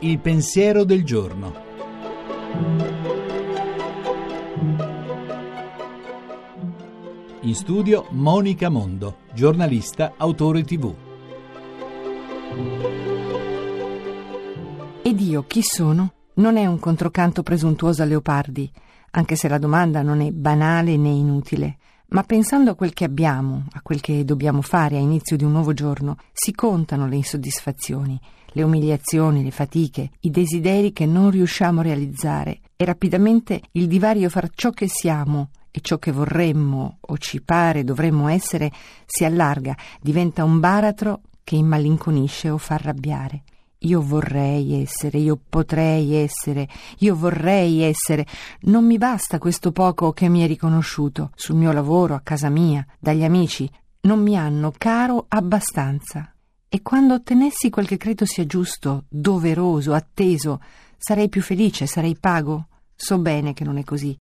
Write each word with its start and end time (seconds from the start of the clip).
Il 0.00 0.18
pensiero 0.18 0.84
del 0.84 1.04
giorno. 1.04 1.54
In 7.40 7.54
studio 7.54 8.06
Monica 8.10 8.68
Mondo, 8.68 9.18
giornalista, 9.32 10.14
autore 10.16 10.62
tv. 10.62 10.94
Ed 15.02 15.20
io 15.20 15.44
chi 15.46 15.62
sono? 15.62 16.12
Non 16.34 16.56
è 16.56 16.66
un 16.66 16.78
controcanto 16.78 17.42
presuntuoso 17.42 18.02
a 18.02 18.06
Leopardi, 18.06 18.70
anche 19.12 19.36
se 19.36 19.48
la 19.48 19.58
domanda 19.58 20.02
non 20.02 20.20
è 20.20 20.30
banale 20.30 20.96
né 20.96 21.10
inutile. 21.10 21.76
Ma 22.14 22.22
pensando 22.22 22.70
a 22.70 22.74
quel 22.76 22.92
che 22.92 23.02
abbiamo, 23.02 23.64
a 23.72 23.80
quel 23.82 24.00
che 24.00 24.24
dobbiamo 24.24 24.62
fare 24.62 24.94
a 24.94 25.00
inizio 25.00 25.36
di 25.36 25.42
un 25.42 25.50
nuovo 25.50 25.72
giorno, 25.72 26.16
si 26.32 26.52
contano 26.52 27.08
le 27.08 27.16
insoddisfazioni, 27.16 28.16
le 28.52 28.62
umiliazioni, 28.62 29.42
le 29.42 29.50
fatiche, 29.50 30.10
i 30.20 30.30
desideri 30.30 30.92
che 30.92 31.06
non 31.06 31.30
riusciamo 31.30 31.80
a 31.80 31.82
realizzare 31.82 32.60
e 32.76 32.84
rapidamente 32.84 33.62
il 33.72 33.88
divario 33.88 34.28
fra 34.28 34.48
ciò 34.54 34.70
che 34.70 34.86
siamo 34.86 35.48
e 35.72 35.80
ciò 35.80 35.98
che 35.98 36.12
vorremmo 36.12 36.98
o 37.00 37.18
ci 37.18 37.42
pare 37.42 37.82
dovremmo 37.82 38.28
essere 38.28 38.70
si 39.06 39.24
allarga, 39.24 39.76
diventa 40.00 40.44
un 40.44 40.60
baratro 40.60 41.22
che 41.42 41.56
immalinconisce 41.56 42.48
o 42.48 42.58
fa 42.58 42.74
arrabbiare. 42.74 43.42
Io 43.78 44.00
vorrei 44.00 44.80
essere, 44.80 45.18
io 45.18 45.38
potrei 45.48 46.14
essere, 46.14 46.68
io 46.98 47.14
vorrei 47.14 47.82
essere. 47.82 48.26
Non 48.62 48.86
mi 48.86 48.98
basta 48.98 49.38
questo 49.38 49.72
poco 49.72 50.12
che 50.12 50.28
mi 50.28 50.40
è 50.42 50.46
riconosciuto 50.46 51.30
sul 51.34 51.56
mio 51.56 51.72
lavoro, 51.72 52.14
a 52.14 52.20
casa 52.20 52.48
mia, 52.48 52.86
dagli 52.98 53.24
amici. 53.24 53.70
Non 54.02 54.22
mi 54.22 54.36
hanno 54.38 54.72
caro 54.76 55.26
abbastanza. 55.28 56.34
E 56.68 56.82
quando 56.82 57.14
ottenessi 57.14 57.70
quel 57.70 57.86
che 57.86 57.96
credo 57.96 58.24
sia 58.24 58.46
giusto, 58.46 59.04
doveroso, 59.08 59.92
atteso, 59.92 60.60
sarei 60.96 61.28
più 61.28 61.42
felice, 61.42 61.86
sarei 61.86 62.16
pago. 62.18 62.68
So 62.96 63.18
bene 63.18 63.52
che 63.52 63.64
non 63.64 63.76
è 63.76 63.84
così. 63.84 64.16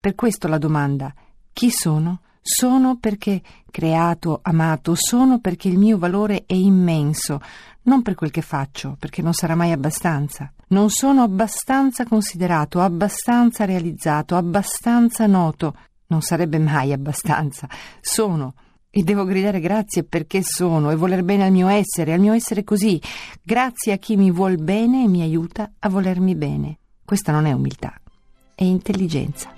Per 0.00 0.14
questo 0.14 0.48
la 0.48 0.58
domanda 0.58 1.12
chi 1.58 1.70
sono? 1.72 2.20
Sono 2.40 2.96
perché 2.96 3.42
creato, 3.70 4.40
amato, 4.42 4.94
sono 4.94 5.40
perché 5.40 5.68
il 5.68 5.78
mio 5.78 5.98
valore 5.98 6.44
è 6.46 6.54
immenso, 6.54 7.40
non 7.82 8.02
per 8.02 8.14
quel 8.14 8.30
che 8.30 8.42
faccio, 8.42 8.96
perché 8.98 9.22
non 9.22 9.32
sarà 9.32 9.54
mai 9.54 9.72
abbastanza. 9.72 10.52
Non 10.68 10.90
sono 10.90 11.22
abbastanza 11.22 12.04
considerato, 12.04 12.80
abbastanza 12.80 13.64
realizzato, 13.64 14.36
abbastanza 14.36 15.26
noto. 15.26 15.74
Non 16.08 16.20
sarebbe 16.20 16.58
mai 16.58 16.92
abbastanza. 16.92 17.68
Sono. 18.00 18.54
E 18.90 19.02
devo 19.02 19.24
gridare 19.24 19.60
grazie 19.60 20.02
perché 20.02 20.42
sono 20.42 20.90
e 20.90 20.96
voler 20.96 21.22
bene 21.22 21.44
al 21.44 21.52
mio 21.52 21.68
essere, 21.68 22.12
al 22.12 22.20
mio 22.20 22.32
essere 22.32 22.64
così. 22.64 23.00
Grazie 23.42 23.92
a 23.92 23.96
chi 23.96 24.16
mi 24.16 24.30
vuol 24.30 24.56
bene 24.56 25.04
e 25.04 25.08
mi 25.08 25.22
aiuta 25.22 25.70
a 25.78 25.88
volermi 25.88 26.34
bene. 26.34 26.78
Questa 27.04 27.32
non 27.32 27.46
è 27.46 27.52
umiltà, 27.52 27.94
è 28.54 28.64
intelligenza. 28.64 29.57